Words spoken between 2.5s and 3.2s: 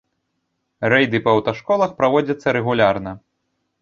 рэгулярна.